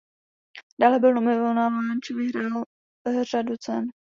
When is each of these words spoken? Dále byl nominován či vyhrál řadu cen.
Dále 0.81 0.99
byl 0.99 1.13
nominován 1.13 1.73
či 2.03 2.13
vyhrál 2.13 2.63
řadu 3.23 3.57
cen. 3.57 3.85